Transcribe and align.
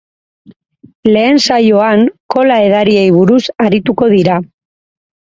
Lehen 1.15 1.35
saioan, 1.43 2.01
kola 2.35 2.57
edariei 2.69 3.03
buruz 3.17 3.41
arituko 3.67 4.09
dira. 4.15 4.39